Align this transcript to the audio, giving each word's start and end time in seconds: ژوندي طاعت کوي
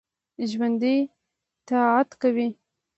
ژوندي 0.49 0.95
طاعت 1.67 2.09
کوي 2.21 2.47